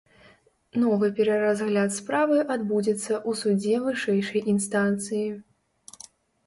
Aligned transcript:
Новы 0.83 1.07
пераразгляд 1.19 1.93
справы 1.99 2.39
адбудзецца 2.57 3.13
ў 3.29 3.41
судзе 3.43 3.75
вышэйшай 3.85 4.41
інстанцыі. 4.57 5.25